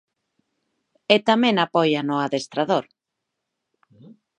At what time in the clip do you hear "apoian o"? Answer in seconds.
1.57-2.17